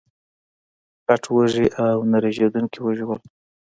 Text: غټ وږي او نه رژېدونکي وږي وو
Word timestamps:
غټ 1.07 1.23
وږي 1.35 1.67
او 1.85 1.97
نه 2.11 2.17
رژېدونکي 2.25 2.79
وږي 2.81 3.03
وو 3.07 3.15